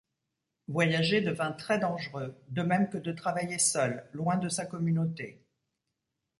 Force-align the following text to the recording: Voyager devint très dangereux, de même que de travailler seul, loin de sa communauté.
Voyager 0.67 1.21
devint 1.21 1.51
très 1.51 1.77
dangereux, 1.77 2.35
de 2.49 2.63
même 2.63 2.89
que 2.89 2.97
de 2.97 3.11
travailler 3.11 3.59
seul, 3.59 4.03
loin 4.13 4.35
de 4.35 4.49
sa 4.49 4.65
communauté. 4.65 5.45